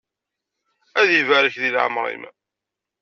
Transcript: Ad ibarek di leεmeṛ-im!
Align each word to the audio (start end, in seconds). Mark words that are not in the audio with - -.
Ad 0.99 1.09
ibarek 1.19 1.55
di 1.61 1.69
leεmeṛ-im! 1.73 2.23